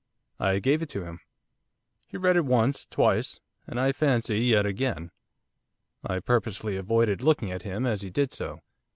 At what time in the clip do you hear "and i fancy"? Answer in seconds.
3.67-4.39